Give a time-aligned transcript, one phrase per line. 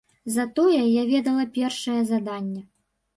[0.35, 2.63] Затое я ведала першае заданне.